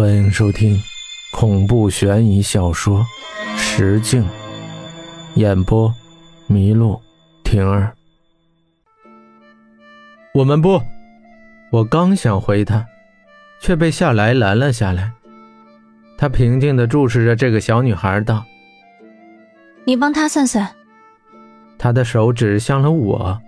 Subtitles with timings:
[0.00, 0.82] 欢迎收听
[1.30, 3.06] 恐怖悬疑小说
[3.58, 4.24] 《石镜》，
[5.34, 5.94] 演播：
[6.48, 6.98] 麋鹿
[7.44, 7.94] 婷儿。
[10.32, 10.80] 我们不，
[11.70, 12.82] 我刚想回他，
[13.60, 15.12] 却被夏来拦了下来。
[16.16, 18.42] 他平静地注视着这个小女孩，道
[19.84, 20.66] ：“你帮他算算。”
[21.76, 23.38] 他的手指向了我。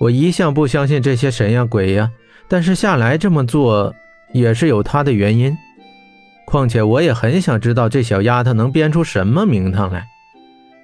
[0.00, 2.10] 我一向不相信这些神呀鬼呀，
[2.48, 3.94] 但是夏来这么做
[4.32, 5.56] 也是有他的原因。
[6.44, 10.06] 况且我也很想知道这小丫头能编出什么名堂来。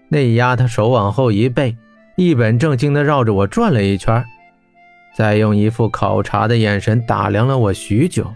[0.08, 1.76] 那丫头手往后一背，
[2.16, 4.24] 一本正经地绕着我转了一圈，
[5.16, 8.26] 再用一副考察的眼神打量了我许久，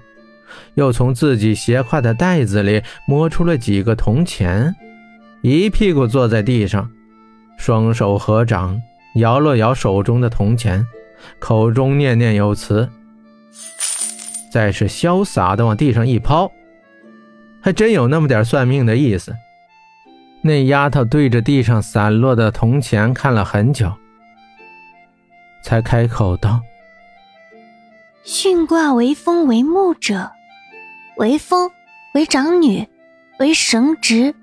[0.74, 4.74] 又从自己斜挎的袋子里摸出了几个铜钱，
[5.42, 6.88] 一屁股坐在地上，
[7.58, 8.80] 双手合掌。
[9.16, 10.86] 摇了摇手中的铜钱，
[11.38, 12.86] 口中念念有词，
[14.56, 16.50] 再是潇洒的往地上一抛，
[17.60, 19.36] 还真有那么点算命的意思。
[20.40, 23.92] 那丫头对着地上散落的铜钱看了很久，
[25.62, 26.62] 才开口道
[28.24, 30.30] ：“巽卦为风为木者，
[31.18, 31.70] 为风
[32.14, 32.88] 为长女，
[33.38, 34.34] 为绳直，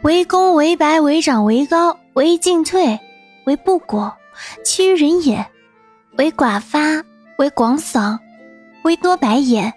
[0.00, 2.98] 为公为白为长为高为进退。”
[3.44, 4.16] 为不果，
[4.64, 5.44] 其余人也；
[6.16, 7.04] 为寡发，
[7.36, 8.18] 为广嗓，
[8.88, 9.74] 为多白眼，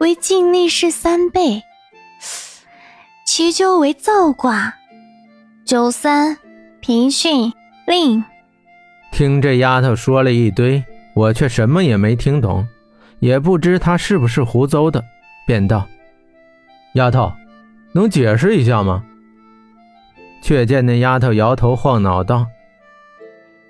[0.00, 1.62] 为尽力是三倍。
[3.24, 4.74] 其究为造卦。
[5.64, 6.36] 九三
[6.80, 7.54] 平训
[7.86, 8.22] 令。
[9.12, 12.68] 听这丫头说了一堆，我却什么也没听懂，
[13.20, 15.02] 也不知她是不是胡诌的，
[15.46, 15.86] 便道
[16.96, 17.32] ：“丫头，
[17.94, 19.02] 能解释一下吗？”
[20.44, 22.46] 却见那丫头摇头晃脑道。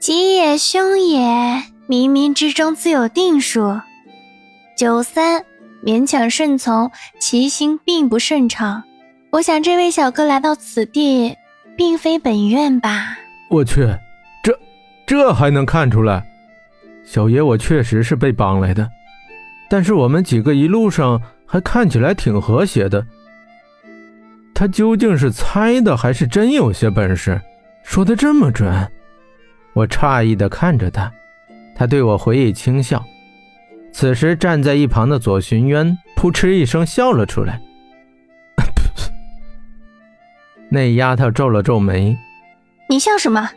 [0.01, 1.21] 吉也凶也，
[1.89, 3.81] 冥冥之中自有定数。
[4.81, 5.45] 九三
[5.85, 8.83] 勉强顺从，其心并不顺畅。
[9.29, 11.37] 我想这位小哥来到此地，
[11.77, 13.19] 并非本愿吧？
[13.51, 13.87] 我去，
[14.43, 14.59] 这
[15.07, 16.27] 这还能看出来？
[17.05, 18.89] 小爷我确实是被绑来的，
[19.69, 23.07] 但是我们几个一路上还看起来挺和谐的。
[24.55, 27.39] 他究竟是猜的，还是真有些本事？
[27.85, 28.91] 说的这么准？
[29.75, 31.13] 我诧异的看着他，
[31.77, 33.05] 他对我回以轻笑。
[34.01, 37.61] 此时站在一旁的左寻渊扑哧一声笑了出来。
[40.73, 42.17] 那丫头皱了皱眉
[42.89, 43.51] ：“你笑什么？”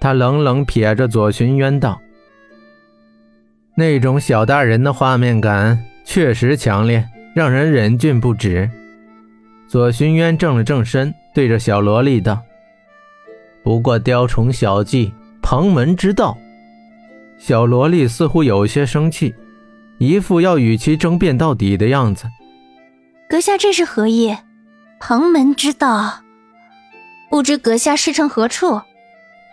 [0.00, 2.00] 他冷冷瞥着左寻渊道
[3.76, 8.68] ：“那种小大人的画面感确实强烈，让人忍俊不止。”
[9.70, 12.42] 左寻渊正了正身，对着小萝莉道
[13.62, 16.36] ：“不过雕虫小技。”旁门之道，
[17.38, 19.32] 小萝莉似乎有些生气，
[19.98, 22.26] 一副要与其争辩到底的样子。
[23.28, 24.36] 阁下这是何意？
[25.00, 26.20] 旁门之道，
[27.28, 28.80] 不知阁下师承何处？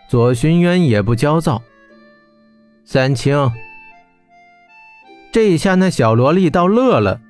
[0.08, 1.62] 左寻渊也不焦躁。
[2.84, 3.50] 三清，
[5.30, 7.20] 这一下那小萝莉倒乐了。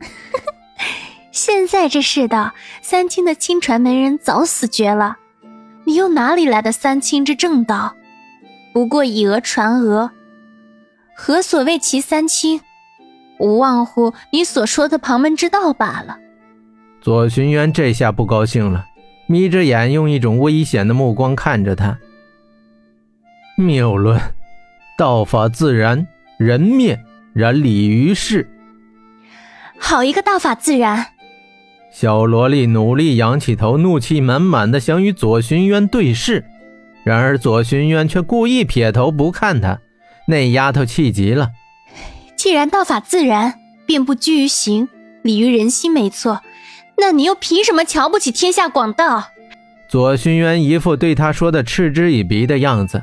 [1.32, 2.52] 现在这世道，
[2.82, 5.16] 三清的亲传门人早死绝了。
[5.84, 7.94] 你又哪里来的三清之正道？
[8.72, 10.10] 不过以讹传讹，
[11.14, 12.60] 何所谓其三清？
[13.38, 16.18] 无忘乎你所说的旁门之道罢了。
[17.00, 18.86] 左寻渊这下不高兴了，
[19.26, 21.98] 眯着眼，用一种危险的目光看着他。
[23.56, 24.20] 谬论，
[24.96, 26.06] 道法自然，
[26.38, 27.00] 人灭
[27.32, 28.48] 然理于世。
[29.78, 31.08] 好一个道法自然！
[31.90, 36.44] 小萝莉努力仰起头，怒气满满的想与左寻渊对视，
[37.04, 39.80] 然而左寻渊却故意撇头不看他。
[40.26, 41.50] 那丫头气极了
[42.36, 43.54] ：“既然道法自然，
[43.86, 44.88] 便不拘于形，
[45.22, 46.40] 理于人心，没错。
[46.98, 49.24] 那你又凭什么瞧不起天下广道？”
[49.88, 53.02] 左寻渊一副对他说的嗤之以鼻的样子，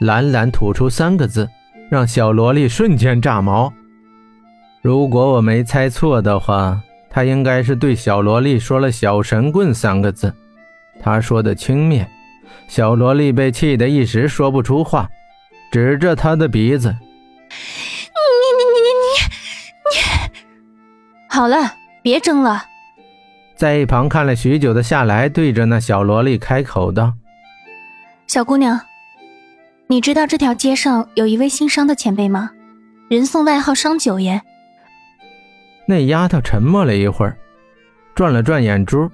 [0.00, 1.48] 懒懒吐出三个字，
[1.90, 3.72] 让小萝莉瞬间炸毛。
[4.82, 6.80] 如果我没猜错的话。
[7.12, 10.32] 他应该是对小萝莉说了“小神棍”三个字，
[11.02, 12.06] 他说的轻蔑，
[12.68, 15.10] 小萝莉被气得一时说不出话，
[15.70, 16.88] 指着他的鼻子
[17.50, 17.54] ：“你
[18.56, 19.10] 你你你你
[19.90, 20.38] 你，
[21.28, 22.64] 好了，别争了。”
[23.54, 27.14] 在一旁看了许久的夏来对着那小萝莉开口道
[28.26, 28.80] ：“小姑娘，
[29.86, 32.50] 你知道这条街上有一位姓商的前辈吗？
[33.08, 34.40] 人送外号商九爷。”
[35.86, 37.36] 那丫头沉默了一会儿，
[38.14, 39.10] 转了转眼珠，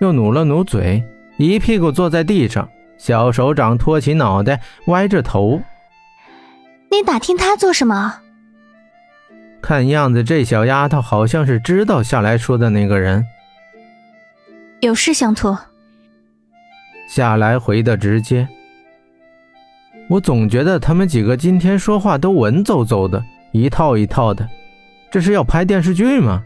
[0.00, 1.02] 又努了努嘴，
[1.38, 2.68] 一屁股坐在地上，
[2.98, 5.60] 小手掌托起脑袋，歪着头。
[6.96, 8.20] 你打听他做什么？
[9.60, 13.22] 看样子这小丫头好像是知道夏来说的那个人。
[14.80, 15.58] 有事相托。
[17.06, 18.48] 夏来回的直接。
[20.08, 23.22] 我总觉得他们几个今天说话都文绉绉的，
[23.52, 24.48] 一套一套的，
[25.10, 26.42] 这是要拍电视剧吗？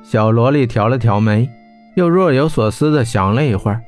[0.00, 1.50] 小萝莉挑了挑眉，
[1.96, 3.82] 又若有所思的想了一会儿，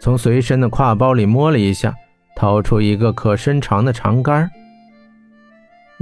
[0.00, 1.94] 从随身的挎包里摸了一下，
[2.34, 4.50] 掏出一个可伸长的长杆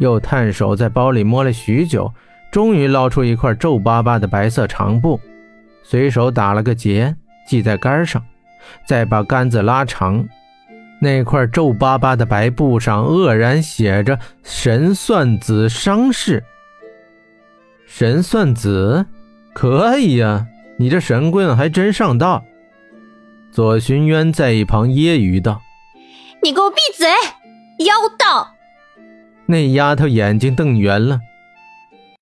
[0.00, 2.10] 又探手在包里摸了许久，
[2.50, 5.20] 终于捞出一块皱巴巴的白色长布，
[5.82, 7.14] 随手打了个结，
[7.46, 8.24] 系在杆上，
[8.86, 10.26] 再把杆子拉长。
[11.02, 16.42] 那块皱巴巴的白布上愕然写着“神算子伤势”。
[17.86, 19.04] 神算子，
[19.52, 20.46] 可以呀，
[20.78, 22.42] 你这神棍还真上道。
[23.52, 25.60] 左寻渊在一旁揶揄道
[26.42, 27.06] ：“你给我闭嘴，
[27.84, 28.54] 妖道！”
[29.50, 31.20] 那丫头眼睛瞪圆了，